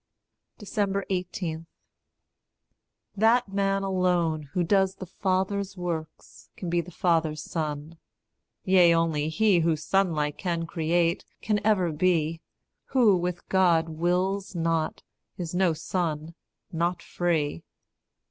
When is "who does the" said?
4.53-5.05